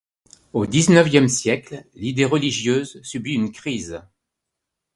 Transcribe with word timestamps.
Au 0.53 0.65
dix-neuvième 0.65 1.29
siècle, 1.29 1.85
l'idée 1.93 2.25
religieuse 2.25 2.99
subit 3.03 3.35
une 3.35 3.51
crise. 3.51 4.01